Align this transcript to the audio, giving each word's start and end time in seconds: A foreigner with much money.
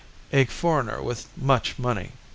A 0.33 0.45
foreigner 0.45 0.99
with 0.99 1.27
much 1.37 1.77
money. 1.77 2.13